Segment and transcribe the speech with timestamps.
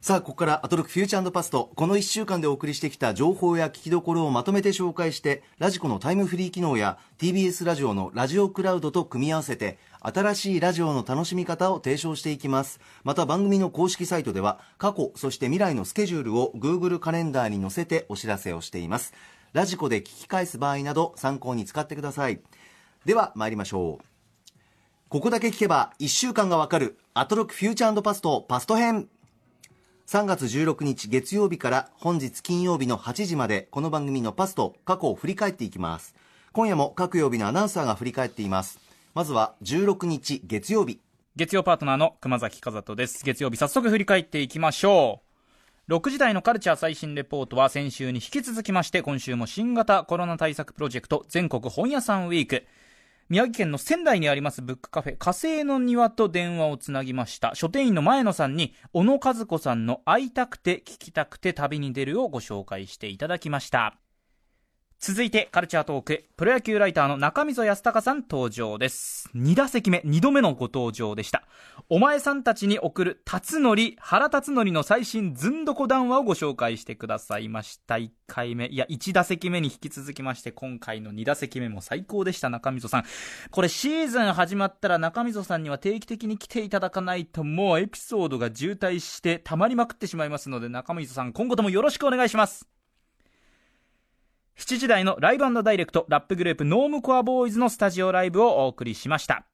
[0.00, 1.70] さあ、ここからアトロックフューチャーパスト。
[1.76, 12.80] この1週間でお送りしてきた情報や聞きどころをまとめて紹介して、ラジコのタイムフリー機能や TBS ラジオのラジオクラウドと組み合わせて、新しいラジオの楽しみ方を提唱していきます。
[13.04, 19.14] また番組の公式サイトでは、過去、そして未来のスケジュールを Google カレンダーに載せてお知らせをしています。
[19.52, 22.40] ラジコで聞き返す場合など参考に使ってください。
[23.04, 24.04] では、参りましょう。
[25.08, 29.08] ここだけ聞けば1週間がわかるアトロックフューチャーパストパスト編。
[30.06, 36.14] 3月16日月曜日から本日金曜日の8時までこの番組のパスト過去を振り返っていきます。
[36.52, 38.78] 今夜も各曜日のアナウンサーが振り返っています。
[39.14, 41.00] まずは16日月曜日。
[41.34, 43.24] 月曜パートナーの熊崎和人です。
[43.24, 45.20] 月曜日早速振り返っていきましょ
[45.88, 45.92] う。
[45.92, 52.64] 6時台のカルチャー最新レポートは先週に引き続きまして今週も新型コロナ対策プロジェクト全国本屋さんウィーク。
[53.30, 55.16] 宮城県の仙台にありますブックカフェ。
[55.18, 57.54] 火星の庭と電話をつなぎました。
[57.54, 63.98] 書店員の前野さんに小野和子さんの会いたくて聞きたくて旅に出るをご紹介していただきました。
[65.00, 66.24] 続いてカルチャートーク。
[66.36, 69.30] プロ野球ライターの中溝康隆さん登場です。
[69.32, 71.44] 2打席目2度目のご登場でした。
[71.88, 77.94] お前さんたちに送る辰則原辰則の最新ずんどこ談話をご紹介してくださいました。
[77.94, 78.66] 1回目。
[78.66, 83.04] いや1打席目に引き続きまして今回の2打席目も最高でした中溝さん。
[83.52, 92.77] これシーズン始まったら中溝さんには定期的に来ていただかないともうエピソードが渋滞して溜まりまくってしまいますので中溝さん今後ともよろしくお願いします。
[94.58, 99.46] 7時台の Live & Direct ラップグループ Normcore Boyz のスタジオライブをお送りしました。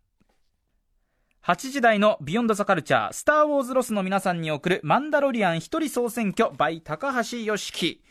[1.44, 8.02] 8時台の Beyond the Culture スターウォーズロスの皆さんに送るマンダロリアン一人総選挙 by 高橋ヨシキ。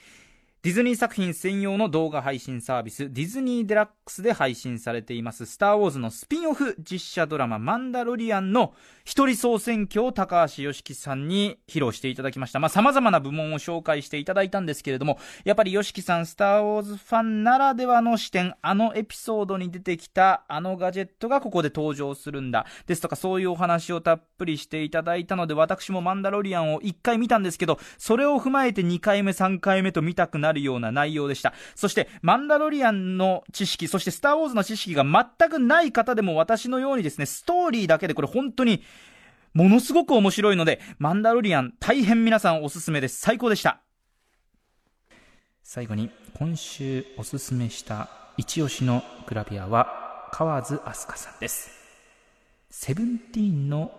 [0.61, 8.73] ディズニー作品専用の動画配信サービスディズニーデラックスで配信されていますスターウォーズのスピンオフ実写ドラママンダロリアンの
[9.05, 12.59] 一人総選挙を高橋良樹さんに披露していただきました。
[12.59, 22.65] まあ様々な部門を紹介していただいたんですけれども、やっぱり良樹さんスターウォーズファンならではの視点、あのエピソードに出てきたあのガジェットがここで登場するんだ。
[22.87, 31.53] ですとかそういうお話をたっぷりしていただいたので、私もマンダロリアンを1回見たんですけど、それを踏まえて2回目3回目と見たくなるような内容でした。
[31.75, 38.81] そして、マンダロリアンの知識、そしてスターウォーズの知識が全くない方でも私のようにですね、ストーリーだけでこれ本当に、
[39.53, 43.21] ものすごく面白いので、マンダロリアン大変皆さんおすすめです。
[43.21, 43.81] 最高でした。
[45.61, 51.69] 最後に、今週おすすめした一押しのグラビアは、河津飛鳥さんです。
[52.71, 53.91] セブンティーンの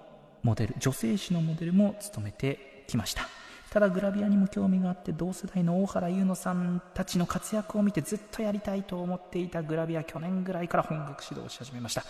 [0.43, 3.29] モデル、女性誌のモデルも務めてきました。
[3.75, 12.05] ただグラビアにも興味があって同世代の大原優乃さんたちの活躍を見てずっとやりたいと思っていたグラビア去年ぐらいから本格指導し始めました。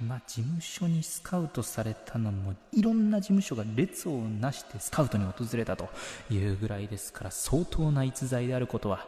[0.00, 5.88] まあ事務所にスカウトされたのもいろんな事務所が列をなしてスカウトに訪れたと
[6.30, 9.04] いうぐらいですから相当な逸材であることは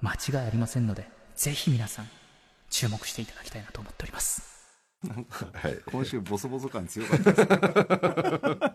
[0.00, 2.08] 間違いありませんのでぜひ皆さん
[2.70, 4.51] 注目していただきたいなと思っております。
[5.02, 7.58] はい、今週ボソボソ感強かったですね。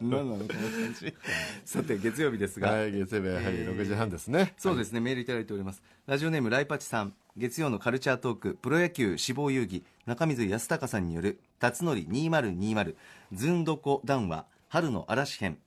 [0.01, 1.13] 何なのこの感じ
[1.63, 4.53] さて月曜日ですが、はい、月曜日はやはり6時半ですね。
[4.57, 5.81] そうですね、メールいただいております。
[6.05, 7.13] ラジオネームライパチさん。
[7.37, 8.57] 月曜のカルチャートーク。
[8.61, 9.83] プロ野球志望遊戯。
[10.05, 12.95] 中水康隆さんによる辰則2020
[13.31, 14.45] ずんどこ談話。
[14.67, 15.57] 春の嵐編。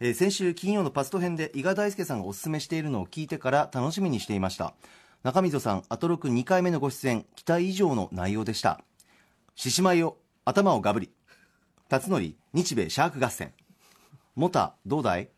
[0.00, 4.72] えー先週金曜のパスト編で伊賀大輔さんがおすすめしているのを聞いてから楽しみにしていました。
[5.22, 7.26] 中溝さんアトロク2回目のご出演。
[7.34, 8.80] 期待以上の内容でした
[9.60, 11.10] 獅子舞を頭をがぶり
[11.88, 13.52] 辰徳日米シャーク合戦。
[14.36, 15.30] モタどうだい？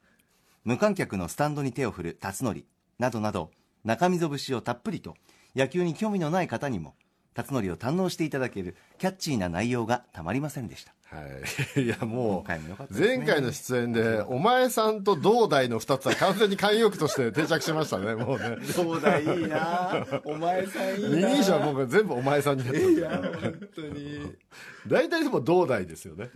[0.62, 2.18] 無観客のスタンドに手を振る。
[2.20, 2.66] 辰徳
[2.98, 3.50] などなど
[3.82, 5.16] 中溝節をたっぷりと
[5.56, 6.96] 野球に興味のない方にも
[7.32, 10.92] 辰徳を堪能していただけるキャッチーな内容がたまりませんでした。
[11.10, 11.22] は
[11.76, 11.82] い。
[11.82, 18.56] いや、もう、前回の出演で、お前さんと同代の二つは完全に慣用句として定着しましたね、もうね。
[18.76, 20.06] どうだいいな。
[20.24, 24.36] お前さんい二人称はもう全部お前さんになってますから本当に。
[24.86, 26.30] 大体でも同代ですよね。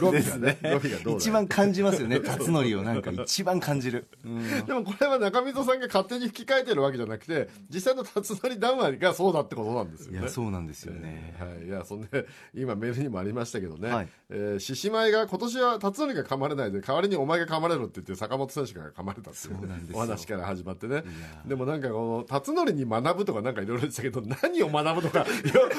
[0.00, 0.58] 語尾がね。
[0.62, 1.16] 語尾が同代。
[1.16, 2.20] 一番感じますよね。
[2.20, 4.66] 辰徳をなんか一番感じる、うん。
[4.66, 10.20] でもこれは中溝さんが勝手に吹き替えてるわけじゃなくて、実際の辰徳談話がそうだってことなんですよね。
[10.20, 21.04] いやそうなんですよね、はい、いやそんで今メールにもありましたけどね、はいえー獅子舞が今年は辰徳が噛まれないで代わりにお前が噛まれろって言って坂本選手が噛まれたっていう,、そうお話から始まってね。
[21.46, 25.26] でもなんかこの辰徳に学ぶとかなんかいろいろ言ってたけど何を学ぶとか よ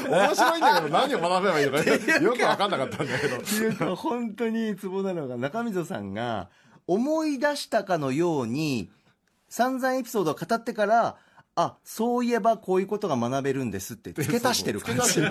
[0.10, 1.84] 面白いんだけど何を学べばいいのか
[2.22, 6.50] よく分かんなかったんだけどっていうか本当にツボなのが中溝さんが
[6.88, 8.92] 思い出したかのように
[9.50, 11.18] 散々エピソードを語ってから
[11.58, 15.14] あそういえばこういうことが学べるんですって付け足してる感じ。
[15.16, 15.22] と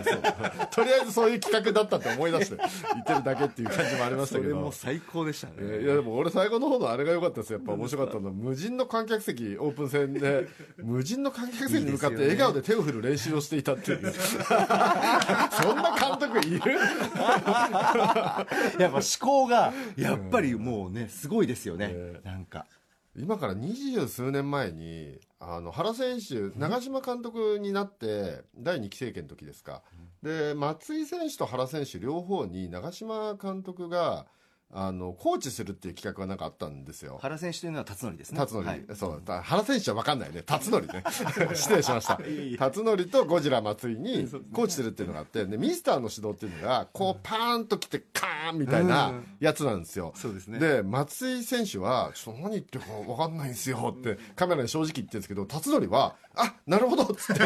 [0.83, 2.67] りあえずそういう企画だったって思い出して言
[3.03, 4.73] ってるだけっていう感じもありましたけど。
[4.73, 5.53] 最高でしたね。
[5.59, 7.53] えーいやでも俺最後の方のあれが良かったです。
[7.53, 10.49] やっぱ面白かったのは無人の観客席オープン戦で
[10.83, 14.15] 無人の観客席に向かって笑顔で手を振る練習をしていたっていう。
[14.15, 16.73] そんな監督いる？
[18.79, 21.95] やっぱ思考がやっぱりもうねすごいですよね、ね。
[22.25, 22.65] なんか
[23.17, 29.83] 今から二十数年前にあの原選手長嶋監督になって第2期政権の時ですか、
[30.23, 34.27] で松井選手と原選手両方に長嶋監督が
[34.77, 37.19] あのコーチするっていう企画がなんかあったんですよ。
[37.23, 38.39] 原選手というのは辰徳ですね。
[38.39, 38.85] 辰徳、はい。
[38.97, 39.23] そう。
[39.25, 40.43] だ原選手は分かんないね。
[40.43, 41.05] 辰徳ね。
[41.55, 42.19] 失礼しました。
[42.59, 50.59] 辰徳とゴジラ松井に コーチするっていうのがあってでミスターの指導っていうのがこうパーンと来てカーンみたいなやつなんですよ、そうですね。
[50.59, 57.43] で松井選手は「ちょっと何言ってるか分かんないんですよ」ってカメラに正直言ってるんですけど辰徳は「あなるほど」っつって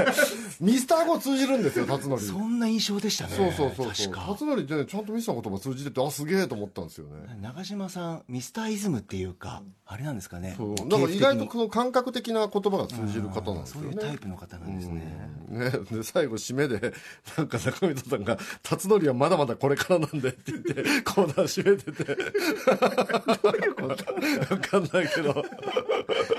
[0.60, 2.22] ミスター語通じるんですよ辰徳。
[2.22, 3.34] そんな印象でしたね。
[3.36, 4.14] そうそうそうそう。
[4.14, 7.38] 辰徳ってねちゃんとミスターの言葉通じててあすげえと思ったんですよね。
[7.40, 10.54] 長嶋さんミスターイズムっていうか、あれなんですかね。
[10.56, 10.74] そう。
[10.74, 16.92] だから意外と系譜的にこの感覚的な言葉が通じる方なんですそうよねいうタイプの方なんですね、ね、で最後締めで
[17.36, 22.04] なんか中水さんが「辰徳はまだまだこれからなんで」って言ってコーナー締めてて。
[23.42, 24.04] どういうこと？
[24.56, 25.44] 分かんないけど。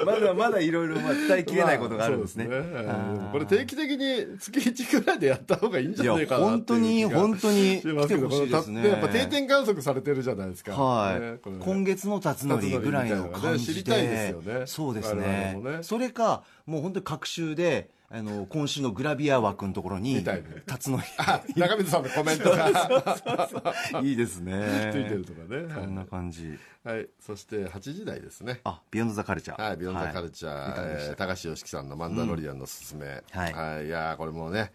[0.06, 3.30] まだまだいろいろ伝えきれないことがあるんですね,、まあね。
[3.32, 8.88] これ定期的に月1ぐらいでやった方がいいんじゃないかな本当に本当に来てほしいですね。
[8.88, 10.74] やっぱ定点観測されてるじゃないですか。
[10.74, 13.74] はい、今月の辰徳ぐらいの感じで。
[13.74, 14.66] 知りたいですよね。
[14.66, 15.80] そうです我ね。
[15.82, 24.02] それかもう本当に隔週であの今週のグラビア枠のところに辰徳あ中水さんのコメントが。
[24.02, 24.90] いいですね。
[24.92, 25.72] ついてるとかね。
[25.72, 26.58] こんな感じ。
[26.84, 27.08] はい。
[27.20, 28.62] そして8時台ですね。
[28.64, 29.62] あビヨンドザカルチャー。
[29.62, 33.86] はい、ビヨンドカルチャー、えー高橋良樹さんの「マンダロリアンのすすめ」はい。
[33.86, 34.72] い、やーこれもうね、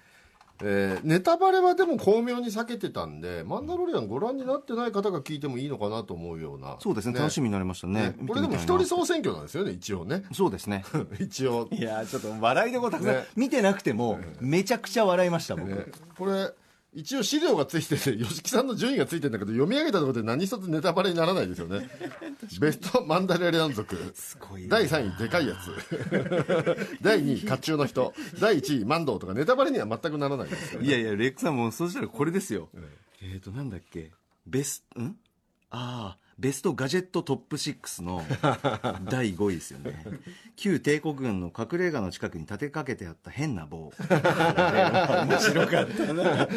[0.67, 6.77] えーネタバレはでも巧妙に避けてたんで「マンダロリアン」ご覧になってない方が聞いてもいいのかなと思うような。
[6.81, 8.17] そうですね楽しみになりましたね。
[8.27, 10.25] これでも一人総選挙なんですよね一応ね。
[10.33, 10.85] そうですね。
[11.21, 13.27] 一応、いやちょっと笑いどころたくさん、ね。
[13.37, 15.85] 見てなくてもめちゃくちゃ笑いました僕、ね、
[16.19, 16.51] これ
[16.95, 21.89] 一応資料がついてて 吉木さんの順位がついてるんだけど読み上げたところで何一つネタバレにならないですよね。
[22.61, 23.97] ベストマンダロリアン族。
[24.69, 25.75] 第3位でかいやつ。
[27.03, 28.15] 第2位甲冑の人。
[28.41, 29.35] 第1位マンドウとか。
[29.35, 30.89] ネタバレには全くならないですよね。
[30.89, 32.69] いやいやレックさんもそうしたらこれですよ、
[33.21, 34.13] えっ、ー、となんだっけ。
[34.47, 35.17] ベスん？
[35.71, 38.23] ああベストガジェットトップ6の
[39.05, 40.03] 第5位ですよね。
[40.57, 43.93] 旧帝国軍の隠れ家の近くに立てかけてあった変な棒。
[44.09, 46.49] 面白かったな。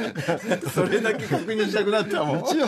[0.74, 2.39] それだけ確認したくなったもん。
[2.39, 2.65] 一応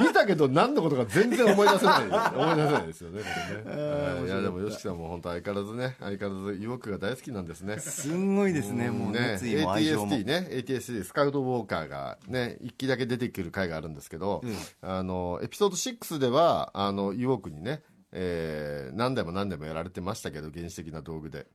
[0.00, 2.02] 見たけど何のことか全然思い出せない
[2.34, 3.22] 思い出せないですよね。
[3.22, 3.28] こ
[3.70, 3.80] れね。
[3.82, 4.24] はい。
[4.26, 7.78] いやでも YOSHIKI さんも本当相変わらずね相変わらずユオクが大好きなんですね。
[7.78, 8.90] すんごいですね。
[8.90, 10.12] もうね、熱意も愛情も。
[10.16, 14.42] ATST ね ATST スカウトウォーカーがね一機だけ出てくる回があるんですけど、
[14.82, 16.39] あのエピソード6では
[16.74, 17.82] あのユオクにね
[18.12, 21.46] えー何台も何台もやられてましたけど原始的な道具で、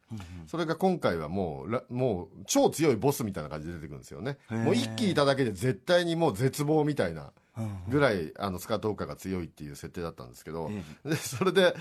[0.47, 4.37] それが今回はもうらもう超強いボスみたいな感じで出てくるんですよね。
[4.49, 7.33] もう一機いただけで絶対にもう絶望みたいな
[7.89, 10.71] ぐらいあのスカートーカーが強いっていう設定だったんですけど、
[11.03, 11.75] でそれで、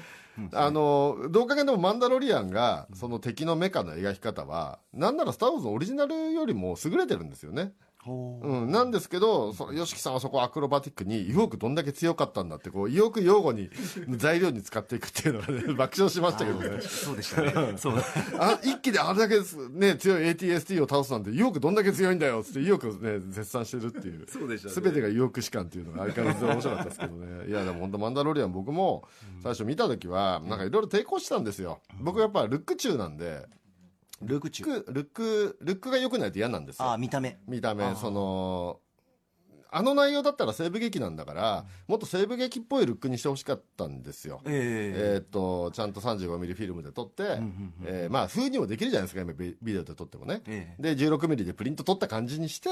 [0.53, 7.73] あのどうかげでもマンダロリアンがその敵のメカの描き方はなんなら「スター・ウォーズ」のオリジナルよりも優れてるんですよね。
[8.07, 13.71] うん、なんですけど、その YOSHIKI さんはそこをアクロバティックに、よくどんだけ強かったんだって、こう、よく用語に、
[14.17, 16.81] 材料に使っていくっていうのがね、 爆笑しましたけどね。
[16.83, 17.95] そうでしたねそう
[18.39, 19.37] あ一気であれだけ
[19.71, 24.27] ね、強い ATST を倒すなんて、よくどんだけ強いんだよって、よくね、絶賛してるっていう。
[24.29, 27.49] そうでしたねすべてが意欲士官っていうのが相変わらず面白かったですけどね。
[27.49, 29.09] いや、でも本当マンダロリアン僕も、
[29.43, 31.81] 最初見た時は、なんかいろいろ抵抗してたんですよ。
[32.01, 33.47] 僕やっぱルック中なんで、
[34.27, 36.87] ルーク中ルック、ルック、ルックが良くないと嫌なんですよ。
[36.87, 37.39] ああ見た目。
[37.47, 38.81] 見た目その
[39.77, 44.41] あの内容だったら西部劇なんだから、もっと西部劇っぽいルックにしてほしかったんですよ。
[44.47, 45.17] ええ。
[45.17, 47.41] ーっとちゃんと35ミリフィルムで撮って、
[47.85, 52.69] えーまあ風にもできるじゃないですか今ビビデオで撮ってもね、えで16ミリでプリント撮った感じにして、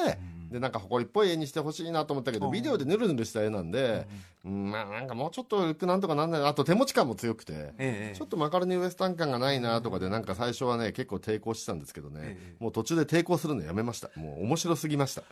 [0.53, 4.07] でなんか埃っぽい絵にしてほしいなと思ったけどビデオでヌルヌルした絵なんで、
[4.45, 6.49] うんまあなんかもうちょっとルックなんとかなんないな。
[6.49, 14.11] あと手持ち感も強くて、ええちょっとマカロニウエスタン感がないなとかでなんか最初はね結構抵抗してたんですけどね、もう途中で抵抗するのやめました。
[14.17, 15.23] もう面白すぎました。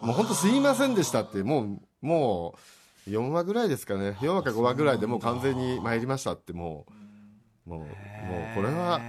[0.00, 2.54] もう本当すいませんでしたってもうも
[3.06, 4.16] う4話ぐらいですかね。
[4.20, 6.86] 4話か5話ぐらいでもう完全に参りましたっても
[7.66, 7.88] うもうもう
[8.54, 9.00] これは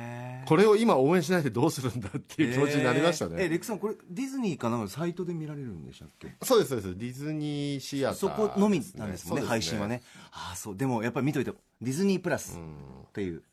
[0.48, 6.36] これを今応援しないでどうするんだっていう気持ちになりましたね、えーえレックさんこれディズニーかなんかサイトで見られるんでしたっけ？
[6.44, 6.98] そうですそうです。
[6.98, 10.02] ディズニーシアターそこのみなんですもんねそう配信はね。
[10.32, 13.44] ああそうでもやっぱり見といてディズニープラスっていう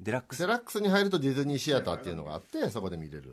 [0.00, 0.38] デラックス。
[0.38, 3.32] デラックスに入るとディズニーシアターっていうのがあってそこで見れるってい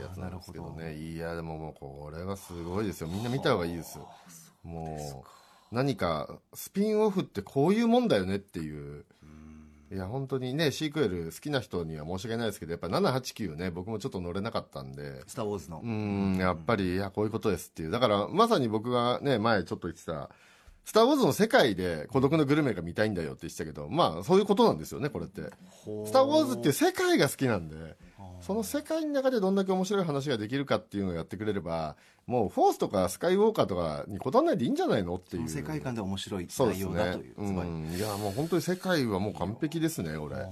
[0.00, 0.96] うやつなんですけどね。
[0.96, 3.08] いやでももうこれはすごいですよ。
[3.08, 3.98] みんな見た方がいいです
[4.62, 9.04] もう何かスピンオフってこういうもんだよねっていう
[9.92, 15.22] いや本当にねシークエル好きな人には申し訳ないですけどやっぱ789ね僕もちょっと乗れなかったんで。
[15.26, 15.80] スター・ウォーズの。
[15.82, 15.86] う。
[15.86, 17.90] んやっぱりいやこういうことですっていう。
[17.90, 20.30] だからまさに僕がね前ちょっと言ってた
[20.84, 25.42] 「スター・ウォーズ」の世界で孤独のグルメが見たいんだよって言ってたけどまあそういうことなんですよねこれって
[26.06, 27.96] 「スター・ウォーズ」っていう世界が好きなんで
[28.40, 31.96] その世界の中でどんだけ面白い話ができるかっていうのをやってくれれば
[32.26, 35.48] もうフォースとかスカイウォーカーとかにこだわらないでいいんじゃないのっていう。
[35.48, 37.24] 世界観で面白い内そうです容だという。
[37.24, 37.70] ねうつまり。
[37.70, 37.92] ん。
[37.92, 40.46] いやもう本当に世界はもう完璧ですねこれ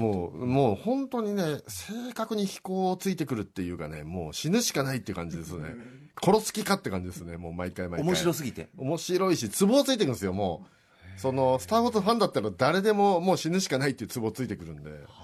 [0.00, 5.74] もうもう本当にね正確に飛行をついてくるっていうかねもう死ぬしかないっていう感じですね。
[6.22, 8.08] 殺す気かって感じですねもう毎回毎回。
[8.08, 8.68] 面白すぎて。
[8.76, 11.20] 面白いしツボをついてくるんですよもう。
[11.20, 14.90] その「スター・ウォーズ」ファンだったら誰でももう死ぬしかないっていうツボついてくるんで。
[15.06, 15.21] あ、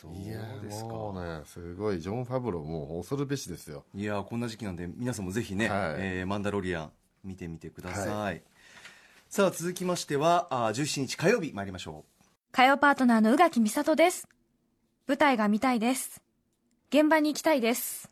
[0.00, 0.88] そういやですか。
[0.88, 6.92] もうねすごいジョン・ファブローもう恐るべしですよいやーこんな時期なんで皆さんもぜひね、はいえーマンダロリアン
[7.22, 8.42] 見てみてください、
[9.28, 12.04] さあ続きましてはあー17日火曜日参りましょ
[12.52, 14.26] 火曜パートナーの宇垣美里です。
[15.06, 16.20] 舞台が見たいです。
[16.88, 18.08] 現場に行きたいです。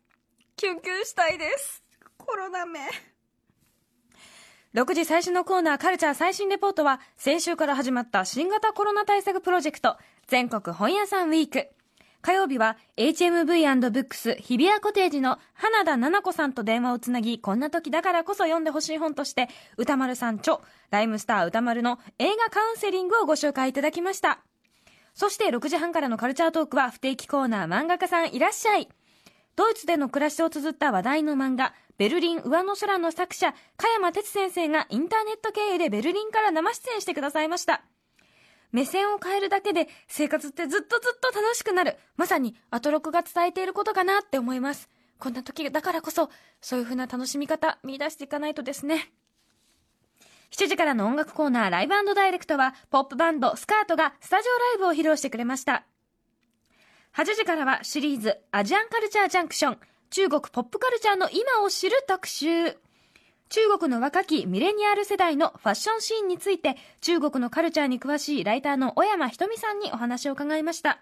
[0.57, 1.83] 救急したいです。
[2.19, 2.81] コロナめ。
[4.75, 11.69] 6時最初のコーナーカルチャー最新レポートは先週から始まった新型コロナ対策プロジェクト全国本屋さんウィーク。
[12.21, 20.59] 火曜日は HMV&BOOKS 日比谷コテージの花田奈々子さんと電話をつなぎ、こんな時だからこそ読んでほしい本として、歌丸さん著、
[20.91, 24.41] ライムスター歌丸の映画カウンセリングをご紹介いただきました。
[25.15, 28.89] そして6時半からのカルチャートークは不定期コーナー漫画家さんいらっしゃい。
[29.57, 37.83] ドイツでの暮らしを綴った話題の漫画、ベルリン上の空の作者、加山哲先生がインターネット経由でベルリンから生出演してくださいました。
[38.73, 41.97] 目線を変えるだけで生活ってずっとずっと楽しくなる。
[42.17, 44.89] まさにアトロクが伝えていることかなって思います。
[45.19, 49.13] こんな時だからこそ、そういう風な楽しみ方見出していかないとですね。
[50.51, 55.85] 7時からの音楽コーナーライブダイレクトは、ポップバンドスカートがスタジオライブを披露してくれました。
[57.15, 59.79] 8時からはシリーズアジアンカルチャージャンクション、
[60.11, 62.79] 中国ポップカルチャーの今を知る特集。
[63.49, 71.01] 中国の若きミレニアル世代のファッションシーンについて、中国のカルチャーに詳しいライターの小山ひとみさんにお話を伺いました。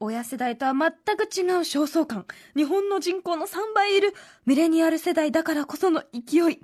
[0.00, 2.26] 親世代とは全く違う焦燥感。
[2.54, 4.12] 日本の人口の3倍いる
[4.44, 6.60] ミレニアル世代だからこその勢い。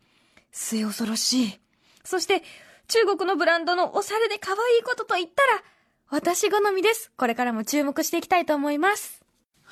[0.50, 1.60] 末恐ろしい。
[2.04, 2.42] そして、
[2.88, 5.62] 中国のブランドのおしゃれで可愛いことと言ったら、
[6.10, 7.10] 私好みです。
[7.16, 9.21] これからも注目していきたいと思います。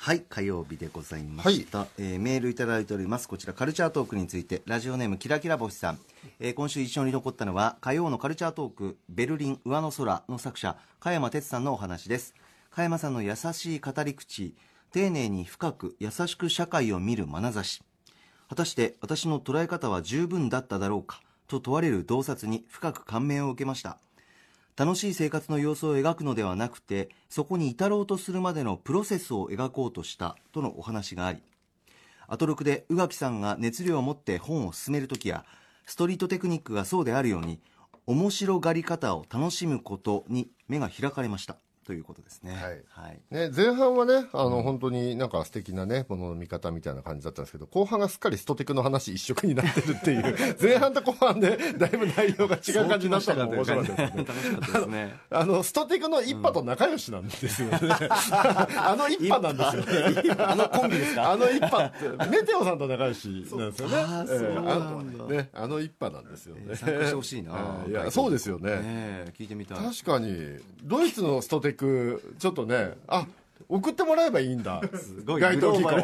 [0.01, 3.27] うはい火曜日でございました、えーメールいただいております。
[3.27, 5.99] こちらカルチャートークについてラジオネームキラキラ星さん、
[6.39, 12.33] えー今週一緒に残ったのは火曜のカルチャートークベルリン上の空の作者加山哲さんのお話です。
[12.71, 14.55] 加山さんの優しい語り口
[14.91, 17.83] 丁寧に深く優しく社会を見る眼差し。
[18.49, 23.97] 果たして私の捉え方は十分だっただろうかと問われる洞察に深く感銘を受けました
[24.77, 31.41] 楽しい生活の様子を描くのではなくてそこに至ろうとするまでのプロセスを描こうとしたとのお話があり
[32.27, 35.45] アトロクで宇垣さんが熱量を持って本を進める時や
[35.85, 37.59] ストリートテクニックがそうであるように
[38.07, 41.57] 面白がり方を楽しむことに目が開かれました。
[41.85, 42.53] ということですね。
[42.53, 42.61] はい。
[42.89, 43.19] はい。
[43.31, 54.23] ね、前半はね、あの、本当になんか素敵なね、ものの見方みたいな感じだったんですけど、後半がすっかりストテクの話一色になってるっていう、 前半と後半でだいぶ内容が違う感じになったのも面白かったですね。
[54.25, 55.15] 楽しかったですね。
[55.31, 57.79] あの、ストテクの一派と仲良しなんですよね。
[58.77, 60.35] あの一派なんですよね。
[60.37, 61.31] あのコンビですか？
[61.31, 63.95] あの一派って、メテオさんと仲良しなんですよね。
[63.97, 65.25] あーそうなんだ。
[65.25, 66.61] ね、あの一派なんですよね。
[66.69, 67.51] えー参加してほしいな。
[67.85, 68.71] ええいや、そうですよね。
[68.71, 69.77] ねえ聞いてみたい。
[69.79, 71.70] 確かにドイツのストテク
[72.39, 73.27] ちょっとねあっ
[73.71, 74.81] 送ってもらえばいいんだ。
[74.93, 75.41] すごい。
[75.41, 76.01] 該当機構グロ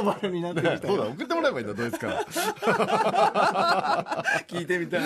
[0.00, 2.24] ーバルになってあきたね そうだ送ってもらえばいいんだドイツから。
[4.48, 5.00] 聞いてみたい。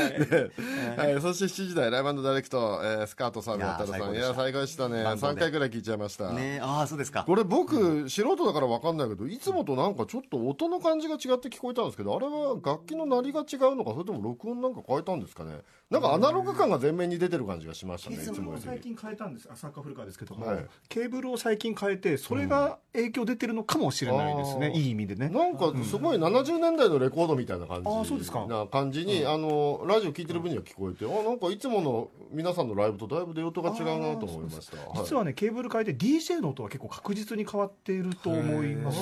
[0.97, 4.15] はい、そして7時台ライブダイレクト、えースカートさんいやーや太郎さん。
[4.15, 5.03] いや最高でしたね。
[5.03, 5.33] バンドで。
[5.35, 7.25] 3回ぐらい聞いちゃいました、ねああそうですか。
[7.25, 15.63] これ僕、素人だから分かんないけどいつもとなんかちょっと音の感じが違って聞こえたんですけどあれは楽器の鳴りが違うのかそれとも録音なんか変えたんですかね。
[15.91, 18.63] なんかアナログ感が前面に出てる感じがしましたねいつもより。
[18.63, 19.49] 最近変えたんです。
[19.51, 20.65] 浅香古川ですけども、はい。
[20.89, 25.29] ケーブルを最近変えてそれが影響出てるのかもしれないですね、うんいい意味でね。
[25.29, 27.89] なんかすごい70年代のレコードみたいな感じ。
[27.89, 28.47] あそうですか。
[28.47, 34.77] な感じに、あのラジオ聞いてる分には聞こえて、あなんかいつもの皆さんのライブとだいぶ出音が違うなと思いました。
[35.03, 38.99] 実はねケーブル変えて DJ の音は結構確実に変わっていると思います。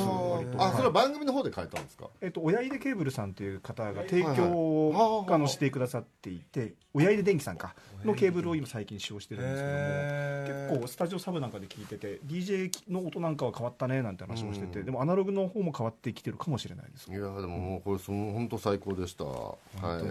[0.59, 2.09] あそれははい番組の方で変えたんですか？
[2.21, 5.35] えっと、親入れケーブルさんという方が提はい供はい。
[5.35, 7.75] あのしてくださっていて親入電機さんか。
[8.05, 17.11] のケーブルを今最近使用してるんですけども結構スタジオサブなんかで聞いてて DJ の音なんかは変わったねなんて話もしてて、でもアナログの方も変わってきてるかもしれないです。
[17.11, 19.57] いやでももうこれその本当最高でした、は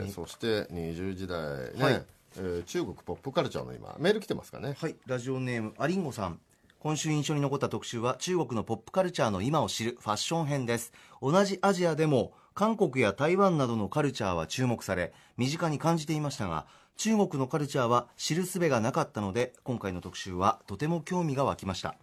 [0.05, 1.39] い、そして20時代
[1.77, 2.05] ね、はい。
[2.37, 4.75] えー中国ポップカルチャーの今メール来てますかね？
[4.79, 6.39] はい、ラジオネームアリンゴさん。
[6.79, 10.93] 今週印象に残った特集は中国のポップカルチャーの今を知るファッション編です。
[11.21, 21.95] 同じアジアでも韓国や台湾などのカルチャーは注目され身近に感じていましたが中国のカルチャーは知る術がなかったので今回の特集はとても興味が湧きました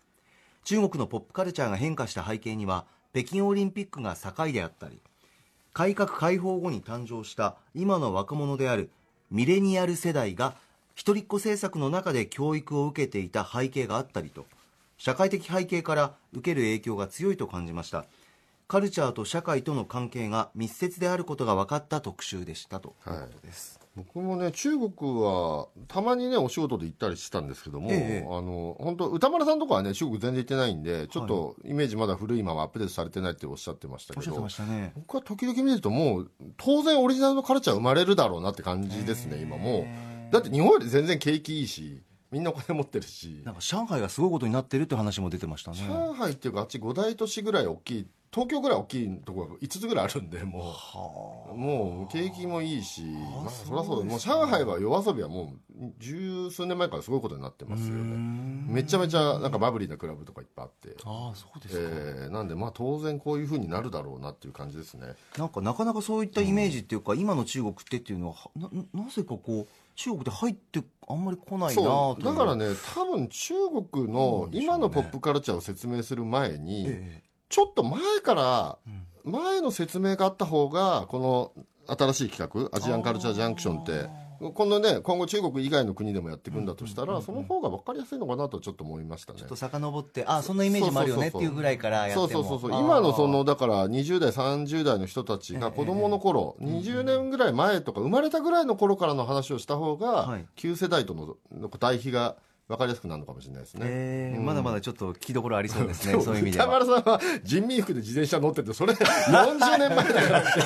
[0.64, 5.00] 中国のポップカルチャーが変化した背景には北京オリンピックが境であったり
[5.73, 8.90] 改革開放後に誕生した今の若者である
[9.30, 10.54] ミレニアル世代が
[10.94, 14.47] 一人っ子政策の中で教育を受けていた背景があったりと
[14.97, 18.04] 社会的背景から受ける影響が強いと感じました。
[18.66, 24.90] カルチャーと社会との関係が密接であることが分かった特集でしたということです、僕もね中国
[25.22, 34.92] はたまにねお仕事で行ったりしてたんですけども、ええあの本当歌丸さんとかはね中国全然行ってないんでちょっとイメージまだ古いままアップデートされてないっておっしゃってましたけどね。
[34.96, 39.86] 僕は時々見るともう当然オリジナルのカルチャー生まれるだろうなって感じですね今も
[40.30, 40.32] う。
[40.32, 42.02] だって日本より全然景気いいし
[42.34, 43.42] みんなお金持ってるし。
[43.44, 45.78] なんか上海がすごいことになってるって話も出てましたね。
[45.86, 50.74] 上海っていうかあっち5大都市ぐらい大きい東京ぐらい大きいところが5つぐらいあるんでも
[51.52, 51.56] う。
[51.56, 54.04] もう景気もいいしまあそりゃそうだ。
[54.04, 58.16] もう上海は夜遊びはもう十数年前からすごいことになってますよね。
[58.66, 60.96] めちゃめちゃなんかバブリーなクラブとかいっぱいあって。
[61.04, 65.14] ああそうですか、えーなんでまあ当然こういうふうになるだろうなっていう感じですね。
[65.38, 68.68] なんかなかなかそういったイメージっていうか、今の中国ってっていうのはな
[69.04, 73.54] なぜかこう中国で入ってあんまり来ないなだからね多分中
[73.92, 78.78] 国の今のポップカルチャーを説明する前に、えちょっと前から
[79.22, 84.08] 前の説明があった方がこの新しい企画アジアンカルチャージャンクションって
[84.40, 89.38] 今度ね今後中国以外の国でもやっていくんだとしたら、その方が分かりやすいのかなとちょっと思いましたね。
[89.38, 92.28] ちょっと遡ってあそんなイメージもあるよねっていうぐらいからやっても。
[92.28, 92.80] そうそうそうそう。
[92.80, 100.46] 今のそのだから20代30代の人たちが子供の頃、20年ぐらい前とか生まれたぐらいの頃からの話をした方が、はい。
[100.56, 102.36] 旧世代とのの対比が
[102.66, 104.47] 分かりやすくなるのかもしれないですね、えーうん。
[104.47, 106.19] まだまだちょっと聞きどころありそうですね。
[106.19, 106.34] そう。
[106.34, 110.41] いう意味で歌は丸さんは人民服で自転車乗っててそれ40年前だから。
[110.41, 110.60] って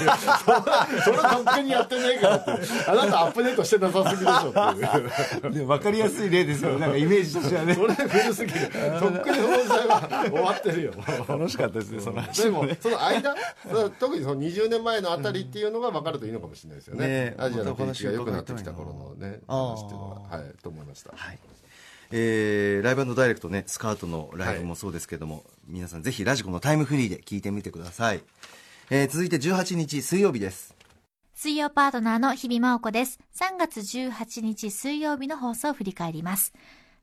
[1.03, 2.51] それとっくにやってねえからって。
[2.87, 4.75] あなたアップデートしてなさすぎでしょっ
[5.41, 5.53] ていう。
[5.59, 7.75] で分かりやすい例ですよなんかイメージとしてはね。
[7.75, 8.61] それ古すぎる。
[9.01, 10.93] とっくにその時代は終わってるよ。
[11.27, 13.35] 楽しかったですねその話でもその間？
[13.99, 20.39] 特にその20年前のあたりっていうのが分かるといいのかもしれないですよね,、ねえアジアの景気が良くなってきた頃のね話っていうのは。
[20.39, 21.58] はいと思いました、はい
[22.11, 28.23] えーライブダイレクトねスカートのライブもそうですけども、皆さんぜひラジコのタイムフリーで聞いてみてください、
[28.91, 30.75] えー続いて18日水曜日です
[31.35, 33.21] 水曜パートナーの日々真央子です。
[33.37, 36.53] 3月18日水曜日の放送を振り返ります。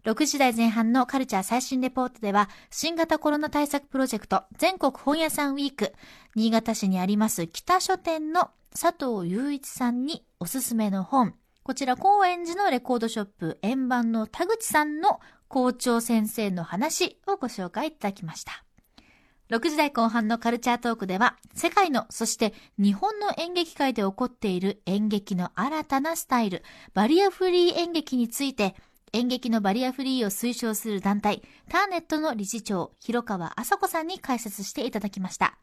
[0.04, 5.94] 6時台前半のカルチャー最新レポートでは、新型コロナ対策プロジェクト全国本屋さんウィーク、
[6.36, 11.34] 新潟市にあります北書店の佐藤雄一さんにおすすめの本、
[11.66, 18.64] こちら高円寺のレコードショップ円盤の田口さんの校長先生の話をご紹介いただきました。
[19.50, 26.62] 6時台後半のカルチャートークでは、世界の、そして日本の演劇界で起こっている演劇の新たなスタイル、
[26.94, 28.76] バリアフリー演劇について、
[29.12, 35.58] 演劇のバリアフリーを推奨する団体、ターネットの理事長、広川麻子さんに解説していただきました。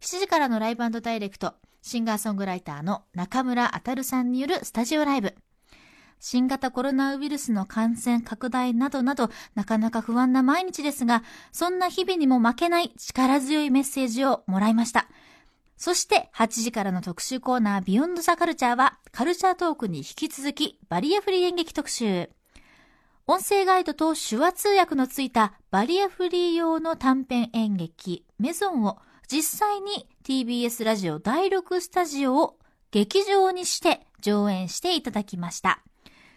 [0.00, 1.52] 7時からのライブダイレクト、
[1.86, 5.34] シンガーソングライターの中村あたるさんによるスタジオライブ。
[6.18, 15.08] 新型コロナウイルスの感染拡大などなど、なかなか不安な毎日ですが、そんな日々にも負けない力強いメッセージをもらいました。
[15.76, 22.30] そして、8時からの特集コーナー、ビヨンドザカルチャーは、カルチャートークに引き続き、バリアフリー演劇特集。
[23.26, 32.56] 音声ガイドと手話通訳のついたバリアフリー用の短編演劇、メゾンを実際に TBS ラジオ第6スタジオを
[32.90, 35.82] 劇場にして上演していただきました。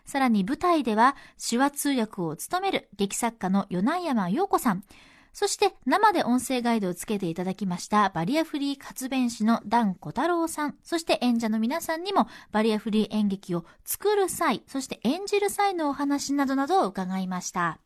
[0.04, 1.16] さらに舞台では
[1.50, 4.84] 手話通訳を務める劇作家の米山陽子さん、
[5.32, 17.80] そして生で音声ガイドをつけていただきましたバリアフリー活弁士のダン小太郎さん、そして演者の皆さんにもバリアフリー演劇を作る際、そして演じる際のお話などなどを伺いました。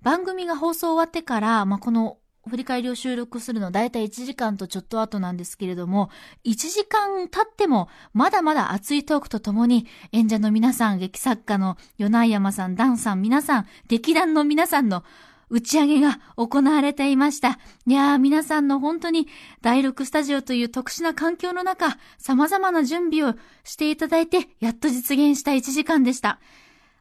[0.00, 2.18] 番組が放送終わってから、まあ、この
[2.48, 6.10] 振り返りを収録するのだいたい1時間とちょっと後なんですけれども、
[6.44, 15.04] 1時間経ってもまだまだ熱いトークとともに演者の皆さん、劇作家の米山さん、ダンさん、皆さん、劇団の皆さんの
[15.50, 17.58] 打ち上げが行われていました。
[17.86, 19.28] いやー、皆さんの本当に
[19.62, 23.34] 第6スタジオという特殊な環境の中、様々な準備を
[23.64, 26.38] していただいて、やっと実現した1時間でした。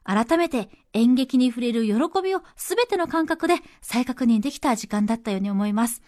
[0.07, 1.93] 改めて演劇に触れる喜
[2.23, 6.01] びを全ての感覚で再確認できた時間だったように思います。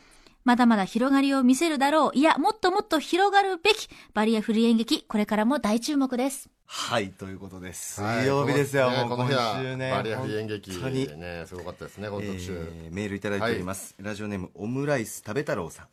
[0.45, 2.17] まだまだ広がりを見せるだろう。
[2.17, 6.49] いや、もっともっと広がるべきバリアフリー演劇、これからも大注目です。
[6.65, 8.01] はいということです。
[8.01, 9.03] はい水曜日ですよ、ね。
[9.03, 9.91] もう今週ね。
[9.91, 11.19] バリアフリー演劇本当に。
[11.19, 15.87] ねすごかったですねこの特集、えーメールいただいております、ラジオネームオムライス食べ太郎さん、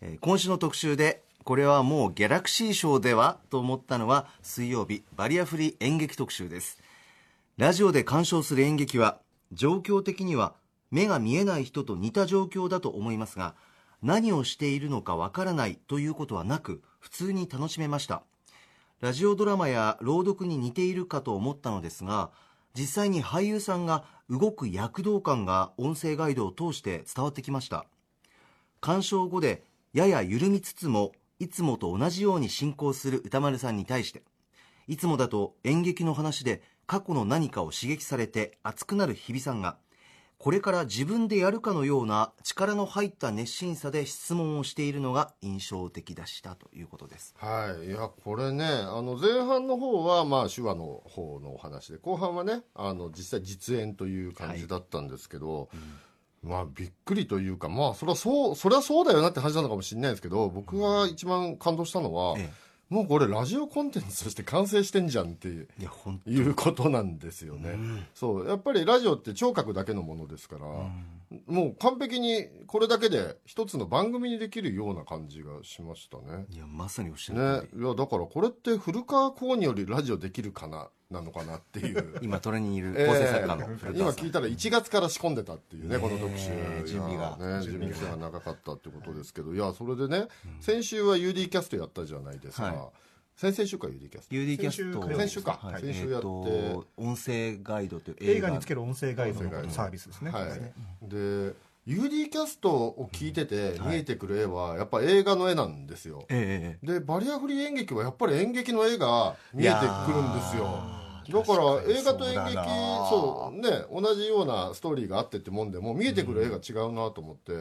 [0.00, 6.78] えー今週の特集でこれはもうギャラクシー賞ではと思ったのは水曜日バリアフリー演劇特集です
[7.58, 9.18] ラジオで鑑賞する演劇は
[9.50, 10.54] 状況的には
[10.92, 13.56] 目が見えない人と似た状況だと思いますが
[14.00, 18.22] 何をしているのかわからないということはなく普通に楽しめました。
[19.00, 22.30] ラジオドラマや朗読に似ているかと思ったのですが
[22.74, 27.86] 実際に俳優さんが動く躍動感が音声ガイドを通して伝わってきました。
[28.80, 34.22] 鑑賞後でやや緩みつつもいつもと同じように進行する歌丸さんに対して
[34.86, 39.76] いつもだと演劇の話で過去の何かを刺激されて熱くなる日比さんが
[40.38, 47.34] これから自分でやるかのような力の入った熱心さで質問をしているのが印象的でしたということです。
[47.36, 55.68] はい、いやこれねあの前半の方はまあ手話の方のお話で後半はねあの実際実演という感じだったんですけど、
[56.42, 62.48] まあびっくりというかまあそれはそうそれはそうだよなって話なのかもしれないですけど僕が一番感動したのは、え
[62.88, 65.68] もうこれラジオコンテンツとして完成してんじゃんっていう
[66.26, 67.78] いうことなんですよね、
[68.14, 70.66] そうやっぱりラジオって聴覚だけのものですから、
[71.46, 76.46] もう完璧にこれだけで一つの番組にできるような感じがしましたね。
[76.50, 82.18] いやまさにおっしゃるね、いやだからこれって古川光によりラジオできるかななのかなっていう。
[82.20, 83.96] 今トレにいるえ構成作家のー古川さん。
[83.96, 86.50] 今聞いたら1月から仕込んでたっていうねこの特集。
[86.86, 87.36] 準備が。
[87.38, 89.54] いやね準備期間が長かったってことですけど。
[89.54, 90.28] いやそれでね、
[90.60, 92.76] 先週は UD キャストやったじゃないですか、はい。
[93.36, 94.34] 先々週か UD キャスト。
[94.34, 95.16] UD キャスト。
[95.16, 95.58] 先週か。
[95.62, 95.82] はい。
[95.82, 96.26] 先週やって。
[96.26, 100.30] えーと音声ガイドという映画につける音声ガイドのサービスですね。
[100.30, 101.08] はい。
[101.08, 101.54] で
[101.88, 110.97] UD キャストを聞いてて見えてくる絵はやっぱ映画の絵なんですよ、ええでバリアフリー演劇はやっぱり演劇の絵が見えてくるんですよ
[111.30, 117.52] だから映画と演劇そうね同じようなストーリーがあってってもんでも見えてくる絵が違うなと思って、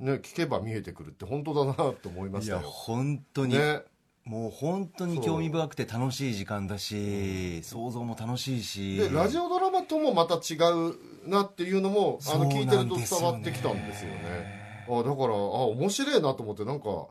[0.00, 3.82] ね、聞けば見えてくるって本当だなと思いまいやしたよ本当に、ね。
[4.24, 8.96] もう本当に興味深くて楽しい時間だし想像も楽しいし。
[8.96, 14.62] でラジオドラマともまた違うなっていうのもあの聞いてると伝わってきたんですよね。
[14.88, 15.36] あだからあ
[15.74, 17.08] 面白いなと思ってなんか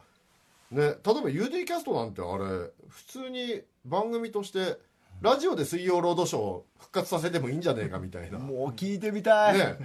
[0.71, 4.77] ね例えば UD キャストなんてあれ普通に番組として
[5.21, 8.39] ラジオで水曜ロードショーを復活させてもいいんじゃねえかみたいな。
[8.39, 9.77] ねもう聞いてみたい、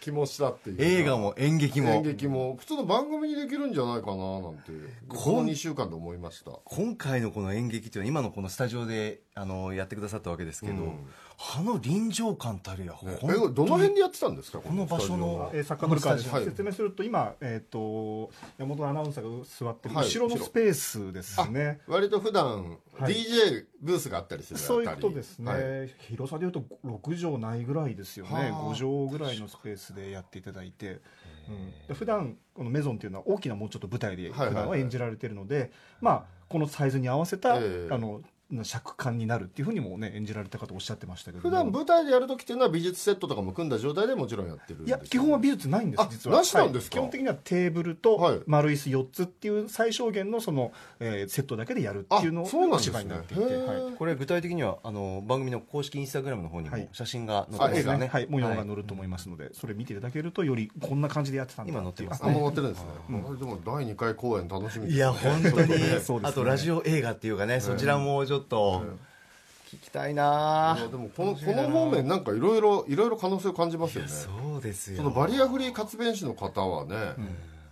[0.00, 0.76] 気もしたっていう。
[0.76, 1.90] か映画も演劇も。
[1.90, 2.56] 演劇も。
[2.56, 4.70] 普通の番組にできるんじゃないかななんて
[5.08, 6.52] この2週間で思いました。
[6.64, 11.06] 今回のこの演劇っていうのは今のこのスタジオであのやってくださったわけですけど、うん
[11.54, 13.18] あの臨場感たるや、ね。
[13.22, 16.44] えどの辺でやってたんですかこの場所のえー、作家の古川です、はい。
[16.44, 20.06] 説明すると今、えー、と山本アナウンサーが座ってるはい。
[20.06, 23.14] 後ろのスペースですね、割と普段はい。
[23.14, 25.94] DJ ブースがあったりするそういうことですね、はい。
[26.10, 28.72] 広さでいうと6畳ないぐらいですよね、はあ。
[28.72, 31.00] 5畳ぐらいのスペースでやっていただいて、
[31.48, 37.88] うん、で普段このメゾンっていうのは大きなもうちょっと舞台で普段は演じられてるので、まあ、このサイズに合わせた、ええ。
[37.90, 38.20] あの
[38.62, 41.50] 尺感になるっていうふうにもね演じられた方おっしゃってましたけども。
[41.50, 46.36] 普段舞台でやる時っていうのは美術セットとかも組んだ状態でもちろんやってるんですよいや基本は美術ないんですあ実は。
[46.36, 47.00] なしなんですか？
[47.00, 47.10] はい。
[47.10, 48.40] 基本的にはテーブルとはい。
[48.46, 52.98] 丸椅子4つっていう最小限のその、えーセットだけでやるっていうのあそうなんがですね。
[52.98, 53.84] 芝居になっていて、へー。
[53.84, 53.94] はい。
[53.94, 56.88] これ具体的にはあの番組の公式インスタグラムの方にもはい。
[56.92, 64.94] 写真が載ってあますよね、はい、模様が載ると思いますので、それ見ていただけるとよりこんな感じでやってたんだ今載ってますあもう終わってるんですね、あでも第2回公演楽しみですね。
[64.94, 65.52] いや本当に。
[65.54, 66.20] そうですね。
[66.24, 70.76] あとラジオ映画っていうかね、そちらもちょっと聞きたいな。
[70.90, 74.08] でもこのこの方面なんかいろいろいろいろ可能性を感じますよね。
[74.08, 74.98] そうですよ。
[74.98, 77.14] そのバリアフリー活弁士の方はね、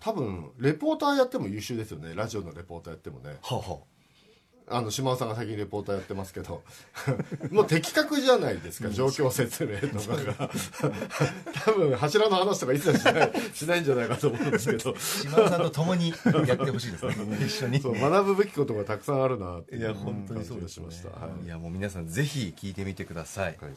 [0.00, 2.14] 多分レポーターやっても優秀ですよね。
[2.14, 3.37] ラジオのレポーターやってもね。
[3.42, 3.78] はあは
[4.70, 6.62] あの島尾さんが最近レポーターやってますけど。
[7.50, 10.50] もう的確じゃないですか、状況説明とかが。
[11.64, 14.94] 多分柱の話とか一切しない しないんじゃないかと思うんですけど。
[14.98, 16.14] 島田さんと共に
[16.46, 17.14] やってほしいですね。
[17.44, 17.80] 一緒に。
[17.80, 21.46] そう学ぶべきことがたくさんあるなっていや本当にそうしました、はい。
[21.46, 23.74] いやもう皆さんぜひ聞いてみてください、はい。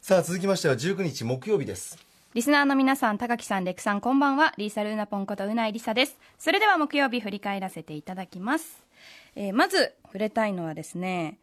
[0.00, 4.52] さあ続きましては19日木曜日ですリスナーの皆さん、高木さん、レクさん、こんばんは。
[4.58, 6.18] リーサルーナポンことうないりさです。
[6.38, 8.84] それでは木曜日振り返らせていただきます。
[9.34, 11.38] えーまず触れたいのはですね、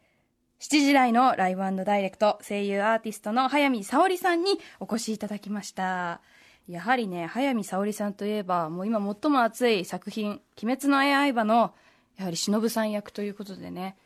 [0.60, 6.20] 7時台のライブダイレクト声優アーティストの早見沙織さんにお越しいただきました
[6.66, 11.74] やはりね早見沙織さんといえばもう今最も熱い作品「鬼滅の刃」の
[12.16, 13.96] やはり忍さん役ということでね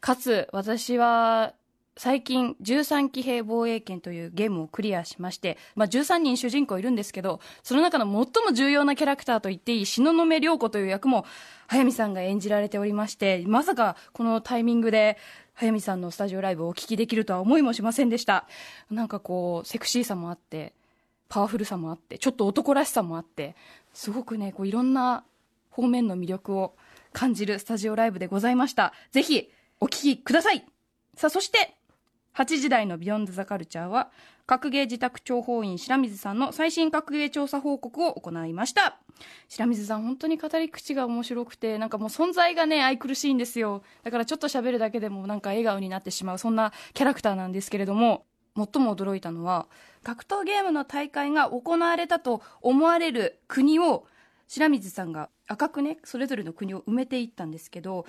[0.00, 1.52] かつ私は
[1.98, 11.26] 最近13騎兵防衛権というゲームをクリアしまして、まあ、13人主人公いるんですけどその中の最も重要なキャラクターと言っていい東雲涼子という役も
[11.66, 15.18] 早見さんが演じられておりましてまさかこのタイミングで
[15.54, 18.46] 早見さんのスタジオライブをお聞きできるとは思いもしませんでした。
[18.92, 20.72] なんかこうセクシーさもあって
[21.28, 23.56] パワフルさもあってちょっと男らしさもあって
[23.92, 25.24] すごくねこういろんな
[25.70, 26.76] 方面の魅力を
[27.12, 28.92] 感じるスタジオライブでございました。
[29.10, 30.64] ぜひお聞きください。
[31.16, 31.74] さあそして
[32.38, 34.12] 8時台のビヨンドザカルチャーは
[34.46, 39.00] 格ゲー自宅諜報員白水さんの最新格ゲー調査報告を行いました。
[39.48, 43.82] 白水さん本当に語り口が面白くてなんかもう存在がね愛くるしいんですよ。
[44.04, 48.24] だからちょっと喋るだけでもなんか笑顔になってしまうそんなキャラクターなんですけれども。
[48.56, 49.68] 最も驚いたのは
[50.02, 54.04] 格闘ゲームの大会が行われたと思われる国を
[54.48, 58.04] 白水さんが赤くねそれぞれの国を埋めていったんですけど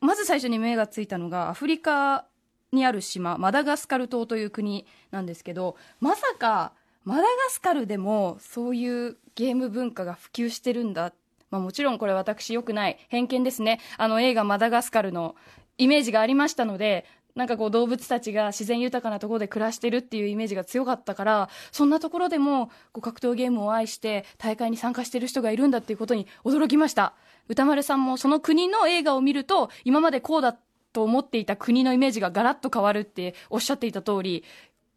[0.00, 2.24] まず最初に目がついたのがアフリカ
[2.72, 6.72] にある島マダガスカル島という国なんですけどまさか
[7.04, 11.12] マダガスカルでもそういうゲーム文化が普及してるんだ、
[11.50, 12.98] まあ、もちろんこれ私良くない。
[13.08, 13.80] 偏見ですね。
[13.96, 15.34] あの映画マダガスカルの
[15.78, 27.14] イメージがありましたのでなんかこう動物たちが自然豊かなところで暮らしてるっていうイメージが強かったからそんなところでもこう格闘ゲームを愛して大会に参加してる人がいるんだっていうことに驚きました。
[27.48, 30.60] 歌丸さんもその国の映画を見ると今までこうだった。
[30.92, 34.44] と思っていた国のイメージがガラッと変わるっておっしゃっていた通り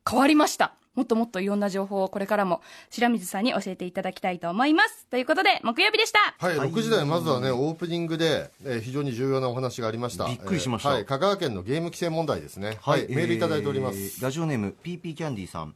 [0.10, 0.76] 変わりました。
[0.96, 5.08] もっともっといろんな情報をこれからも白水さんに教えていただきたいと思います。
[5.08, 6.36] ということで木曜日でした。
[6.38, 10.26] はい、6時台まずはね、オープニングで、えー非常に重要なお話がありました。
[10.26, 10.90] びっくりしました。
[10.90, 12.78] えーはい、香川県のゲーム規制問題ですね。
[12.82, 13.98] はい、メールいただいております。
[13.98, 15.74] えーラジオネーム PP キャンディーさん。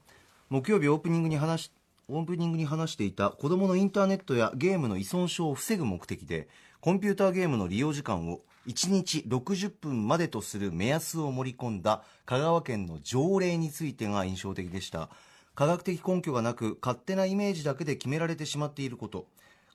[0.50, 1.72] 木曜日オープニングに話し
[2.10, 6.48] オープニングに話していた子どものインターネットやゲームの依存症を防ぐ目的で
[6.80, 15.10] コンピューターゲームの利用時間を1日60分までとする目安を盛り込んだ香川県の条例についてが印象的でした。
[15.56, 19.26] 科学的根拠がなく勝手なイメージだけで決められてしまっていること。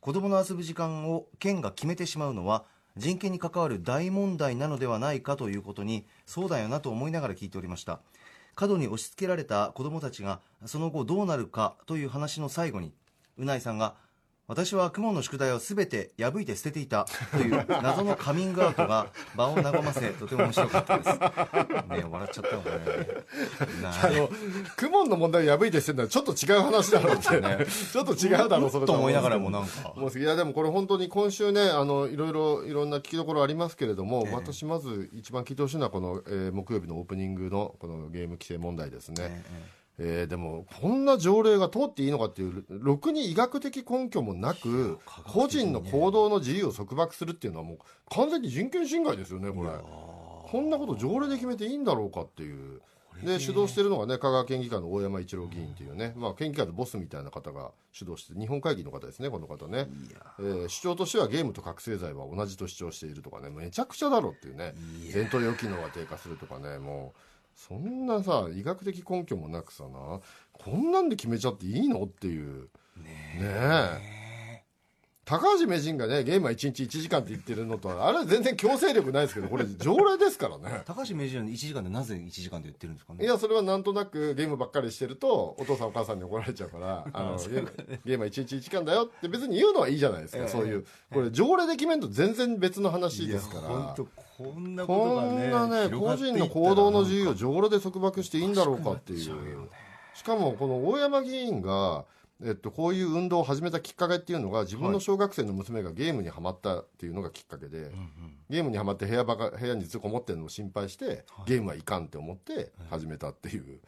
[0.00, 2.64] 子どもの遊ぶ時間を県が決めてしまうのは
[2.96, 8.00] 人権に関わる大問題なのではないかということにそうだよなと思いながら聞いておりました。
[8.54, 12.92] 過度に押し付けられた子どもたちがその後どうなるかという話の最後に
[13.38, 13.94] うないさんが
[14.52, 21.08] 私は雲の宿題をすべて破いて捨てていたという謎のカミングアウトが場を和ませとても面白かったです。
[21.08, 21.18] ね
[21.92, 22.76] え笑っちゃったのかね
[23.82, 24.28] あの、
[24.76, 27.40] クモンの問題を破いてしてるのはちょっと違う話だろうって。
[27.40, 27.66] ね。
[27.92, 29.94] ちょっと違うだろう、それと思いながらもなんか。
[30.14, 34.34] いやでもこれ本当に今週ねあのいろいろいろんな聞きどころありますけれども、ええ。
[34.34, 39.42] 私まず一番聞いてほしいのはこの、えー木曜日のオープニングのこのゲーム規制問題ですね、え
[39.98, 47.78] えーでもこんな条例が通っていいのかっていうろくに医学的根拠もなく個人の行動の自由を束縛するっていうのはもう
[48.10, 49.70] 完全に人権侵害ですよねこれ。
[49.70, 52.80] こんなこと条例で決めていいんだろうかっていう。
[53.22, 59.86] で主導してるのがね香川県議会の大山一郎議員っていうね、まあ、県議会のボスみたいな方が主導して日本会議の方ですねこの方ね、
[60.40, 64.74] えー主張としてはゲームと覚醒剤は同じと主張しているとかねめちゃくちゃだろっていうね。
[65.14, 70.20] 前頭葉機能が低下するとかねもうそんなさ医学的根拠もなくさな
[70.52, 72.68] こんなんで決めちゃっていいのっていう。
[72.96, 74.21] ねえ
[75.24, 80.82] 高橋名人がねゲームは1日1時間って言ってるのとはあれは全然強制力ないですけどこれ条例ですからね。
[80.84, 83.24] 高橋名人は1時間でなぜ1時間で言ってるんですかね？
[83.24, 87.72] いやそれはなんとなくゲームばっかりしてるとお父さんお母さんに怒られちゃうからあのゲーム
[88.04, 90.48] ゲームは1日1時間だよって別に言うのはいいじゃないですか、ええ。
[90.48, 90.84] そういう。
[91.12, 93.62] これ条例で決めると全然別の話ですから。
[93.62, 94.08] 本当
[94.42, 99.68] こんなことこがねんなね個人の行動の自由を条例で束縛していいんだろうかっていう。
[100.14, 102.04] しかもこの大山議員が、
[102.44, 107.92] えっと、こういう運動を始めたきっかけっていうのが自分の小学生の娘がゲームにはまったっていうのがきっかけで、
[108.50, 113.80] ゲームにはまって部屋ばか部屋にずっとこもってるのを心配して、ゲームはいかんって思って始めたっていう、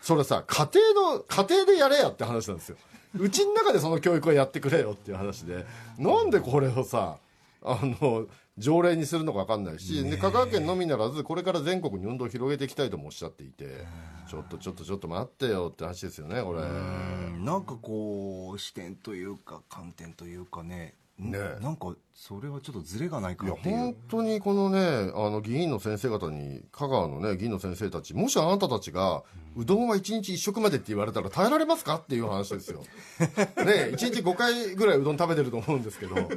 [0.00, 2.76] それさ家庭の家庭でやれやって話なんですよ。
[3.18, 5.64] うちの中でその教育をやってくれよっていう話で。
[5.98, 7.18] なんでこれをさ
[7.62, 8.26] あの
[8.58, 13.86] 条例にするのか分かんないし、で香川県のみならずこれから全国に運動を広げていきたいともおっしゃっていて
[14.28, 16.60] ちょっとちょっとちょっと待ってよって話ですよねこれ。
[16.60, 17.44] うん。
[17.44, 20.94] なんかこう視点というか観点というかね。
[21.18, 23.76] ねなんかそれはちょっとズレがないかっていう。
[23.76, 29.22] 本当にこのねあの議員の先生方に香川のね議員の先生たちもしあなたたちが
[29.56, 31.96] うどんは1日1食までって言われたら耐えられますか？
[31.96, 32.80] っていう話ですよ。
[33.64, 36.28] ね1日5回ぐらいうどん食べてると思うんですけど、ね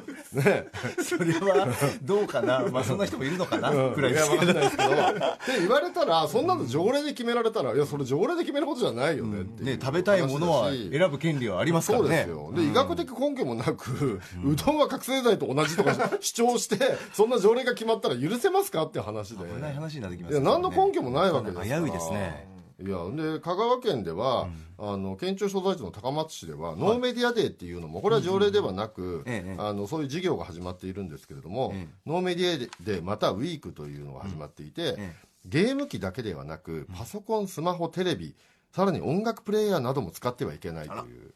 [1.03, 1.67] それは
[2.03, 2.59] どうかな？
[2.71, 3.69] まあそんな人もいるのかな？
[3.93, 4.39] くらいですけど。
[4.39, 4.89] わかんないですけど。
[4.89, 12.51] って言われたら、そんなの条例で決められたら、いや、それ条例で決めることじゃないよねっていうね食べたいものは選ぶ権利はありますからそうでねすよ。
[12.55, 16.77] で、医学的根拠もなく、うどんは覚醒剤と同じとか主張して、
[17.13, 18.83] そんな条例が決まったら許せますか？
[18.83, 19.45] っていう話で。
[19.45, 21.79] 危ない話になってきますいや、何の根拠もないわけですから。
[21.81, 22.54] 危ういですね。
[22.77, 38.35] いや、で、香川県では、あの、県庁所在地の高松市では、ノーメディアデーっていうのも、これは条例ではなく、ええあの、そういう事業が始まっているんですけれども、えノーメディアデーまたウィークというのが始まっていて、えゲーム機だけではなく、パソコン、スマホ、テレビ、
[38.73, 41.33] さらに音楽プレイヤーなども使ってはいけないという、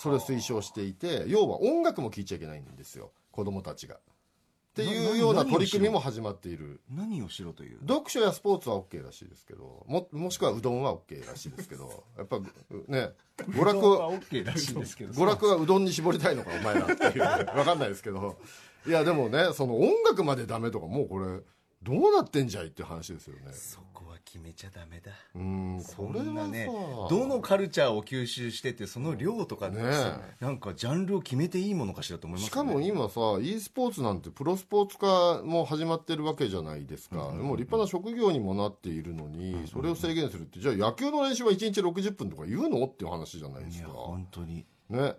[0.00, 3.98] それを推奨していて、要は音楽も聴いちゃいけないんですよ、子供たちが。
[4.74, 6.80] っていうような取り組みも始まっている。
[6.90, 7.78] 何をしろという？
[7.86, 9.84] 読書やスポーツは OK らしいですけど。
[9.86, 12.02] ももしくはうどんは OK らしいですけど。
[12.18, 12.40] やっぱ
[12.88, 15.12] ね娯楽はを OK らしいですけど。
[15.12, 17.12] 娯楽はうどんに絞りたいのかお前らっていう。
[17.54, 18.36] 分かんないですけど。
[18.86, 21.40] いやでもねその音楽までダメとかもうこれ
[21.84, 23.52] どうなってんじゃいっていう話ですよね。
[23.52, 25.12] そこは決めちゃダメだ。
[25.34, 26.66] うんそんなね
[27.10, 29.90] どのカルチャーを吸収しててその量とかでね
[30.40, 42.84] なんかジャンルを決めていいものかしらと思いますしかも今さ e スポーツなんてプロスポーツ化も始まってるわけじゃないですか、もう立派な職業にもなっているのに、それを制限するってじゃあ野球の練習は1日60分とか言うの？
[42.86, 43.88] っていう話じゃないですか。
[43.88, 44.66] 本当に。
[44.88, 45.14] ね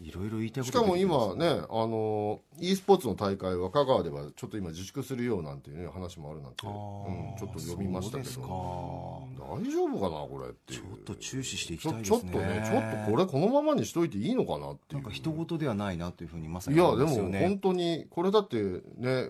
[0.00, 8.42] いろいろ言いたいこしかも今ね、あの e スポーツの大会は香川ではちょっと今自粛するようなんていう、ね、話もあるなんて、あうーん、ちょっと読みましたけど。
[8.42, 10.80] 大丈夫かなこれっていう。
[10.80, 12.18] ちょっと注視していきたいですね。
[12.20, 15.02] ちょっとねちょっとこれこのままにしといていいのかなっていう。
[15.02, 18.56] なんか人事ではないなというふうにまさにいや思でも本当にこれだって
[18.96, 19.28] ね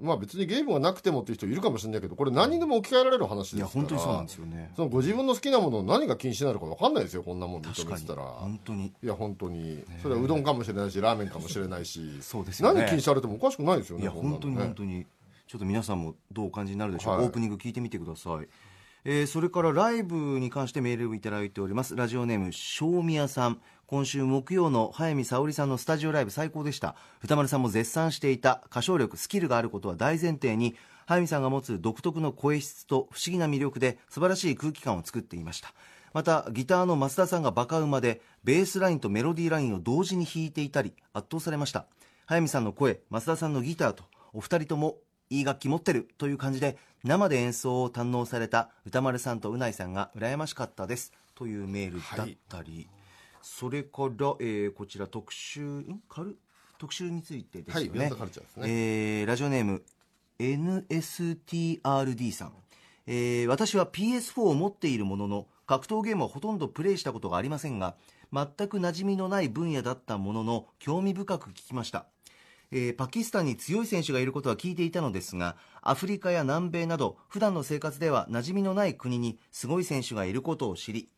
[0.00, 3.86] まあ別にゲームがなくてもっていう人いるかもしれないけどこれ何にでも置き換えられる話いやですから。
[3.86, 4.72] 本当にそうなんですよね。
[4.76, 8.22] そのご自分の好きなもの何が禁止になるか分かんないですよこんなもん認めてたら。
[8.22, 8.92] 本当に。
[9.02, 9.84] いや本当に。
[10.02, 12.00] それはうどんかもしれないしラーメンかもしれないし。
[12.20, 12.80] そうですよね。
[12.80, 15.06] 何禁止されてもおかしくないですよねいや本当にね本当に。
[15.46, 17.12] ちょっと皆さんもどうお感じになるでしょう？
[17.12, 17.26] か、はい。
[17.26, 18.48] オープニング聞いてみてください、
[19.04, 21.94] えーそれからライブに関してメールをいただいております。
[21.94, 26.96] ラジオネーム正宮さん今週木曜の早見沙織さんのスタジオライブ最高でした。
[27.22, 30.74] 歌丸さんも絶賛していた歌唱力スキルがあることは大前提に
[31.06, 35.72] 早見さんが持つ独特の声質と不思議な魅力で素晴らしい空気感を作っていました。
[36.12, 41.86] またギターの増田さんがバカ馬でベースラインとメロディーラインを同時に弾いていたり圧倒されました。
[42.26, 44.96] 早見さんの声増田さんのギターとお二人とも
[45.30, 51.12] いい楽器持ってるという感じで生で演奏を堪能された歌丸さんとうないさんが羨ましかったです。
[51.36, 52.88] というメールだったり、
[53.48, 56.02] それから、えーこちら特集ん？
[56.08, 56.36] カル
[56.78, 58.64] 特集についてですよね、はいビヨンドカルチャーですね。
[59.20, 59.82] えーラジオネーム
[60.38, 62.52] NSTRD さん、
[63.06, 67.94] えー私は PS4 を持っているものの格闘ゲームはほとんどプレイしたことがありませんが
[68.32, 72.06] 全く馴染みのない分野だったものの興味深く聞きました。
[72.72, 81.08] えーパキスタンに強い選手がいることは聞いていたのですがアフリカや南米など普段の生活では馴染みのない国にすごい選手がいることを知り、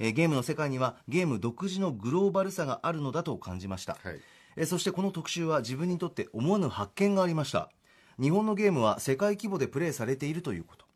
[0.00, 4.20] えーゲームの世界にはゲーム独自のグローバルさがあるのだと感じました、はい。
[4.56, 7.70] えーそしてこの特集は自分にとって思わぬ発見がありました。
[8.20, 10.86] 日本のゲームは世界規模でプレイされているということ。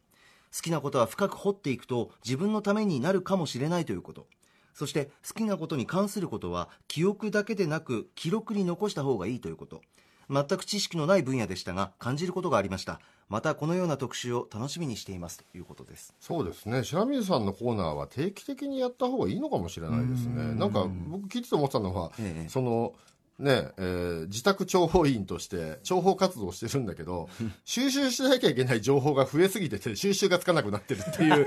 [0.54, 4.26] 好きなことは深く掘っていくと自分のためになるかもしれないということ。
[4.74, 9.82] そして好きなことに関することは記憶だけでなく記録に残した方がいいということ
[10.30, 13.00] 全く知識のない分野でしたが感じることがありました。
[13.28, 15.38] またこのような特集を楽しみにしています。
[15.38, 16.14] ということです。
[16.20, 16.84] そうですね。
[16.84, 20.54] 白水さんのコーナーは定期的にやった方がいいのかもしれないですね。
[20.54, 22.48] なんか僕聞いてて思ってたのは、ええ。
[22.48, 22.92] その
[23.38, 27.28] ねえー自宅諜報員として諜報活動をしてるんだけど
[27.64, 31.46] 収集しなきゃいけない情報が増えすぎてて収集がつかなくなってるっていういう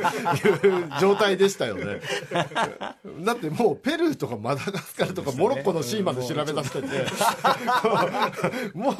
[0.99, 2.01] 状態でしたよね。
[3.23, 6.87] だってもうペルーとかマダガスカルとかモロッコのシーまで調べ出してて
[8.73, 8.95] もう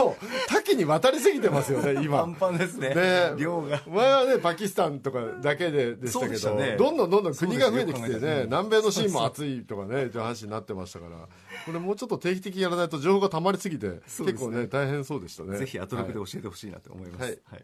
[0.47, 2.27] 多岐に渡りすぎてますよね今。
[2.39, 2.93] パンですね。
[2.95, 3.33] ね。
[3.37, 3.81] 量が。
[3.87, 6.75] 前はねパキスタンとかだけででしたけどね。
[6.77, 11.17] どんどんどんどん国が増えてきてね南米のシーンも暑いとかねって話になってましたから。
[11.65, 13.99] これもうちょっと定期的にやらないと情報が溜まりすぎてね。
[14.05, 15.57] 結構ね大変そうでしたね。
[15.57, 17.63] ぜひアトロクではい教えてほしいなと思います、はい。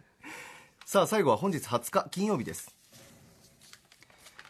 [0.86, 2.76] さあ最後は本日20日金曜日です。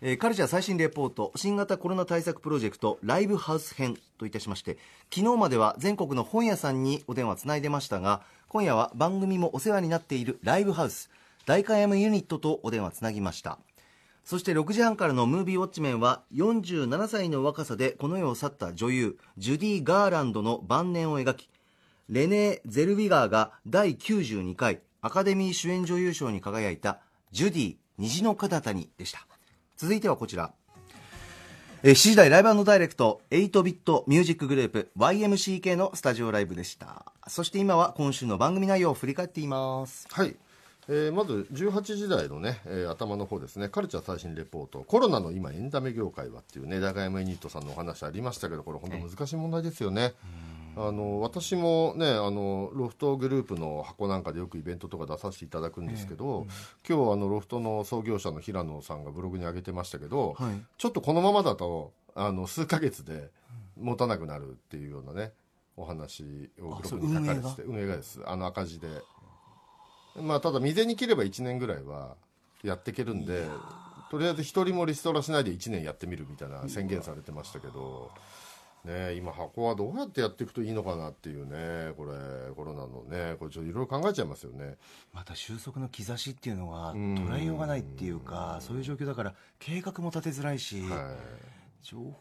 [0.02, 4.78] えーカルチャー最新レポート新型コロナ対策プロジェクトライブハウス編といたしまして
[5.14, 11.10] 昨日までは全国の本屋さんにお電話つないでましたが今夜は番組もお世話になっているライブハウス
[11.46, 13.60] 大会 M ユニットとお電話つなぎました
[14.24, 21.50] そして6時半からのムービーウォッチメンは47歳の若さでこの世を去った女優ジュディ・ガーランドの晩年を描き
[22.10, 27.00] レネー・ゼルウィガーが第92回アカデミー主演女優賞に輝いた
[27.32, 29.28] ジュディ虹の彼方にでした。
[29.78, 30.54] 続いてはこちら。
[31.84, 37.12] え7時台 Live & Direct 8ビットミュージックグループ YMCK のスタジオライブでした。
[37.28, 40.08] そして今は今週の番組内容を振り返っています。
[40.10, 40.36] はい、
[40.90, 43.70] えーまず18時台のね、えー頭の方ですね。
[43.70, 44.84] カルチャー最新レポート。
[44.84, 50.14] コロナの今エンタメ業界はっていうね長山ユニットさんのお話ありましたけどこれ本当難しい問題ですよね。
[50.76, 56.48] あの私もねあのロフトグループの箱なんかでよくイベントとか出させていただくんですけど、
[56.88, 60.54] 今日あのロフトの創業者の平野さんがブログに上げてましたけど、はい。
[60.78, 63.30] ちょっとこのままだとあの数ヶ月で
[63.80, 65.32] 持たなくなるっていうようなね
[65.78, 68.20] お話をブログに書かれてて運営がです。
[68.26, 68.88] あの赤字で
[70.22, 72.16] まあただ未然に切れば1年ぐらいは
[72.64, 73.46] やっていけるんで
[74.12, 78.12] とりあえず一人もリストラしないで1年やってみるみたいな宣言されてましたけど
[78.86, 82.12] ね今箱はどうやってやっていくといいのかなっていうねこれ
[82.56, 84.76] コロナのねこれちょっといろいろ考えちゃいますよね。
[85.14, 87.16] また収束の兆しっていうのがん。
[87.16, 91.63] 捉えようがないっていうかそういう状況だから計画も立てづらいし、はい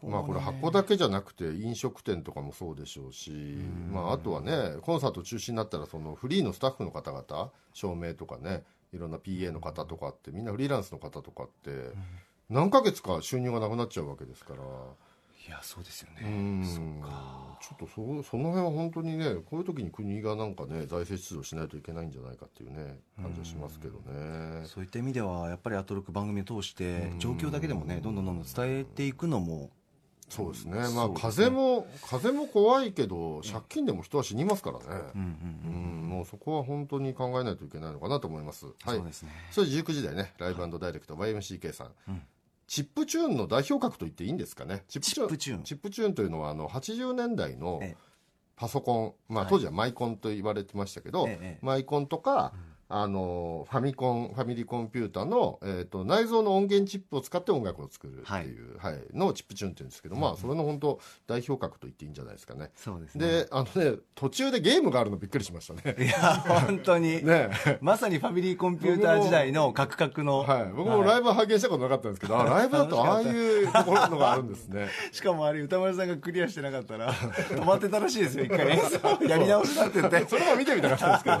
[0.03, 3.31] まあこれ箱だけじゃなくて飲食店とかもそうでしょうし、
[3.91, 11.91] まあ、あとはねコンサート中止になったらそのフリーのスタッフの方々照明とかねいろんな PA の方とかってみんなフリーランスの方とかって
[12.49, 14.61] 何ヶ月か収入がなくなっちゃうわけですから。
[15.45, 24.65] いやそうですよね、うんそっかちょっとそその辺は本当にねこういう時に国がなんかね財政出動しないといけないんじゃないかっていうね感じはしますけどね。
[24.65, 29.71] そういった意味ではやっぱりアトロック番組を通して状況だけでもねどんどんどんどん伝えていくのも
[30.29, 30.79] そうですね。
[30.93, 34.85] まあ風も風も怖いけど借金でも人は死にますからね。
[35.15, 35.21] うん
[35.65, 38.65] うんうん、もうそこは本当に考えないといけないのかなと思います。
[38.65, 38.97] はい。
[38.97, 42.21] そうですねそれ19時台ね、ライブダイレクト YMCK さん。
[42.67, 44.83] チップチューンの代表格と言っていいんですかね。
[44.87, 45.63] チチップチューン。
[45.63, 47.97] チップチューンというのはあの80年代のええ。
[48.55, 49.51] パソコン、まあはい。
[49.51, 52.53] 当時はマイコンと言われてましたけど、ええマイコンとか、
[52.89, 58.99] あのファミコンファミリーコンピューターの、えー、と内蔵の音源チップを使って音楽を作るっていう、はい。
[59.13, 62.71] のをチップチューンって言うんですけど、まあそれの本当代表格と言っていいんじゃないですかね。
[62.75, 63.27] そうですね。
[63.27, 65.95] であのね途中でゲームがあるのびっくりしましたね。
[65.97, 66.13] いや
[66.67, 67.49] 本当に、 ね。
[67.81, 74.89] まさにファミリーコンピューター時代のカクカクの、はい、僕もライブは拝見したことなかったんですけど、あライブだとああいうところのがあるんですね。
[75.11, 78.67] しかもあれ歌丸さんがクリアしてなかったら止まってたらしいですよ一回
[79.27, 80.27] やり直しだって言って。
[80.27, 81.37] それも見てみたかったんですけど、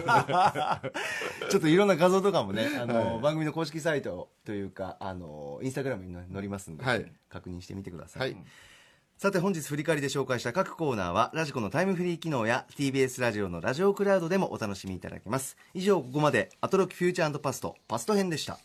[1.49, 7.11] ちょっといろんな画像とかもね、あの、番組の公式サイトというか、あの、インスタグラムに載りますんで、はい。
[7.29, 8.33] 確認してみてください。
[8.33, 8.43] はい。
[9.17, 15.55] さて本日振り返りで紹介した各コーナーはラジコのタイムフリー機能や TBS ラジオのラジオクラウドでもお楽しみいただけます。
[15.73, 18.59] 以上ここまでアトロックフューチャーパストパスト編でした。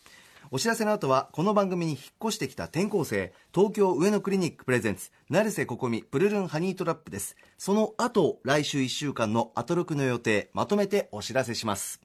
[0.51, 7.37] お知らせの後はこの番組に引っ越してきた転校生東京上野クリニックプレゼンツ成瀬ここみプルルンハニートラップです。
[7.59, 12.01] その後来週1週間のアトロックの予定まとめてお知らせします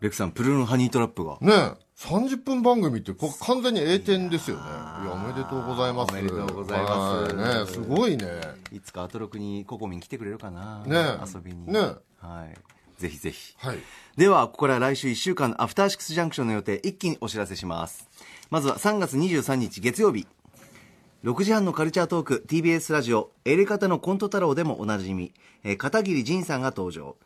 [0.00, 1.38] レクさんプルルンハニートラップが。
[1.40, 4.62] ねえ30分番組ってこ完全に A 点ですよね。
[4.62, 6.10] いや、おめでとうございます。
[6.12, 7.34] おめでとうございます。
[7.34, 7.64] はい。
[7.64, 8.26] ねすごいね。
[8.70, 11.78] いつかアトロクにココミン来てくれるかな、ね遊びに、ね
[12.18, 13.54] はい、ぜひぜひ。
[13.56, 13.78] はい。
[14.16, 18.08] ではここから来週1週間のアフターシックスジャンクションの予定一気にお知らせします。
[18.50, 20.26] まずは3月23日月曜日。
[21.24, 25.32] 6時半のカルチャートーク TBS ラジオエレカタのコント太郎でもおなじみ、
[25.64, 27.16] えー片桐仁さんが登場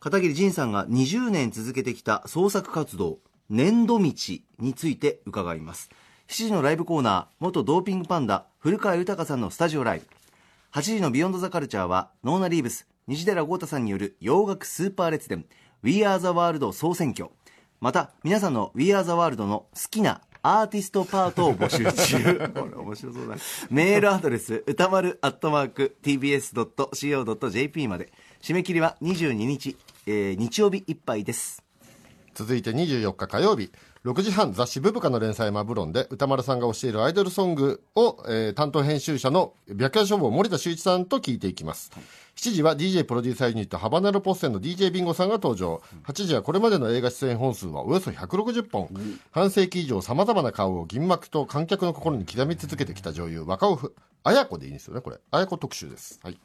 [0.00, 3.18] 片桐仁さんが20年続けてきた創作活動
[3.50, 4.14] 年度道
[4.58, 5.90] について伺います。
[6.28, 10.06] 7時のライブコーナー元ドーピングパンダ古川豊さんのスタジオライブ。
[10.72, 15.44] 8時のビヨンドザカルチャーはノーナリーブス西寺豪太さんによる洋楽スーパー列伝
[15.82, 17.28] We Are the World 総選挙。
[17.82, 22.48] また皆さんの We Are the World の好きなアーティストパートを募集中。
[22.54, 23.36] これ面白そうだ。
[23.68, 28.10] メールアドレス歌丸アットマーク tbs.co.jp まで
[28.42, 29.76] 締め切りは22日、
[30.06, 31.62] えー日曜日いっぱいです。
[32.34, 33.70] 続いて24日火曜日
[34.04, 41.90] 6時半雑誌「ブブカ」の連載「マブロン」で宇多丸さんが教えるアイドルソングを、えー担当編集者の白夜書房森田修一さんと聞いていきます、
[42.36, 45.82] 7時は DJ プロデューサーユニットハバナロポッセンの DJ ビンゴさんが登場。
[46.06, 48.88] 8時はこれまでの映画出演本数はおよそ160本、
[49.32, 55.18] 半世紀以上さまざまな顔を銀幕と観客の心に刻み続けてきた女優若尾ふ綾子でいいんですよねこれ。
[55.30, 56.20] 綾子特集です。
[56.22, 56.38] はい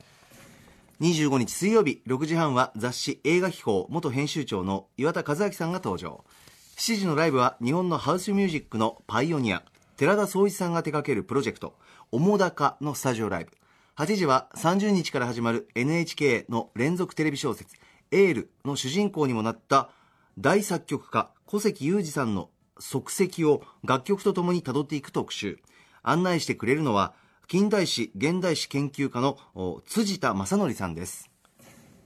[1.01, 6.23] 25日水曜日6時半は雑誌映画秘宝元編集長の岩田和明さんが登場。
[6.77, 9.63] 7時のライブは日本のハウスミュージックのパイオニア
[9.97, 11.77] 寺田総一さんが手掛けるプロジェクト
[12.13, 13.51] 「おもだか」のスタジオライブ。
[13.97, 17.75] 8時は30日から始まる NHK の連続テレビ小説
[18.11, 19.89] 「エール」の主人公にもなった
[20.37, 25.59] 大作曲家小関裕二さんの足跡を楽曲とともにたどっていく特集。
[26.03, 27.13] 案内してくれるのは
[27.47, 29.37] 近代史現代史研究家の
[29.85, 31.29] 辻田正則さんです。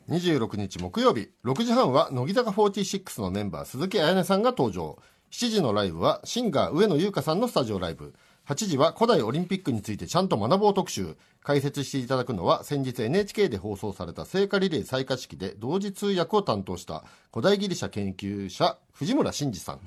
[0.10, 4.98] 26日木曜日6時半は乃木坂46のメンバー鈴木彩音さんが登場。
[5.32, 8.14] 7時のライブはシンガー上野優香さんのスタジオライブ。
[8.48, 11.16] 8時は古代オリンピックについてちゃんと学ぼう特集。
[11.42, 19.80] 解説していただくのは先日 NHK で放送された聖火リレー採火式で同時通訳を担当した古代ギリシャ研究者藤村真二さん。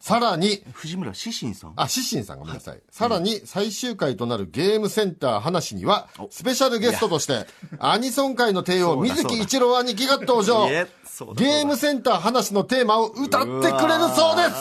[0.00, 1.72] さらに藤村志信さん？
[1.76, 2.80] あ、シッシンさんごめんなさい。
[2.90, 7.46] さらに、最終回となるゲームセンター話には、スペシャルゲストとして、
[7.80, 10.68] アニソン界の帝王、水木一郎兄貴が登場。
[10.68, 13.62] ゲームセンター話のテーマを歌ってくれる
[14.14, 14.54] そうです。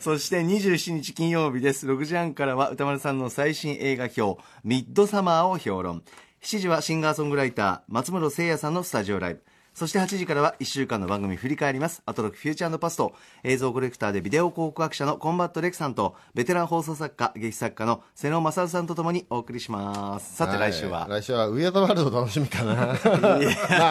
[0.02, 1.86] そして27日金曜日です。
[1.86, 6.02] 6時半からは歌丸さんの最新映画表「ミッドサマー」を評論。
[6.42, 9.42] 7時はシンガーソングライター松室聖也さんのスタジオライブ
[9.74, 13.14] そして8時からは1週間の番組振り返りますアトロクフューチャーパスト
[13.44, 22.74] 映像コレクターでビデオ考古学者のコンバットレクさんとベテラン放送作家劇作家の瀬野正さんとともにお送りしますさて来週は、来週は、ウエアザワールド楽しみかな。
[22.76, 22.86] ま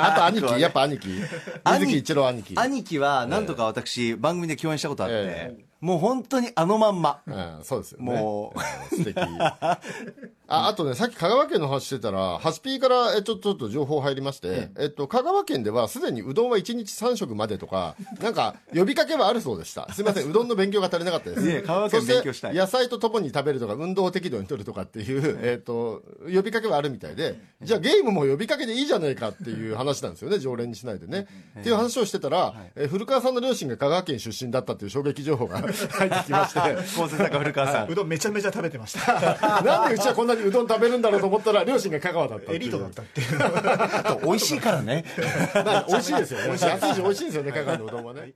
[0.03, 1.09] あ、あと兄貴、やっぱ兄貴。
[1.65, 2.53] 水木一郎兄貴。
[2.57, 8.05] 兄貴は何とか私、番組で共演したことあって、えもう本当にあのまんま、うん、そうですよね。
[8.05, 9.19] もううん素敵。
[10.49, 19.91] あ、あとね、さっき香川県の話してたら、ハスピーから、え、ちょっと、ちょっと情報入りまして、えっと、香川県ではすでにうどんは1日3食までとか、なんか、呼びかけはあるそうでした。
[19.93, 21.47] すみません、 うどんの勉強が足りなかったです。
[21.47, 22.55] いえ香川県勉強したい。
[22.55, 31.27] 野菜とともに食べるとか、運動を適度に取るとかっていう、えっと、呼びかけはあるみたいで、じゃあゲームも呼びかけでいいじゃないかっていう話なんですよね、常連にしないでね。
[31.59, 36.59] っていう話をしてたら、え古川さんの両親が香川県出身だったっていう衝撃情報が入ってきまして、
[36.97, 37.89] 構成作家古川さん。
[37.91, 39.61] うどんめちゃめちゃ食べてました。
[39.63, 42.51] なんでうちはこんなにうどん食べるんだろうと思ったら、両親が香川だった。
[42.51, 45.05] エリートだったっていう 美味しいからね
[45.53, 46.47] まあ 美味しいですよね。
[46.59, 48.33] 安いし美味しいんですよね、香川のうどんはね。